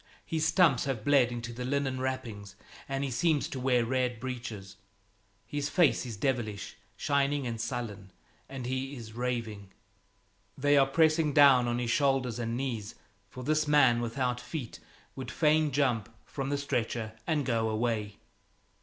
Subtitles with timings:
[0.25, 2.55] His stumps have bled into the linen wrappings,
[2.89, 4.77] and he seems to wear red breeches.
[5.45, 8.11] His face is devilish, shining and sullen,
[8.49, 9.73] and he is raving.
[10.57, 12.95] They are pressing down on his shoulders and knees,
[13.29, 14.79] for this man without feet
[15.15, 18.17] would fain jump from the stretcher and go away.